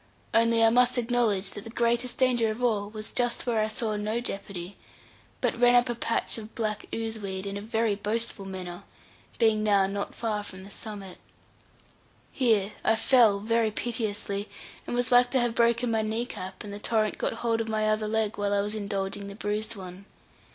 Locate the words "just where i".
3.11-3.67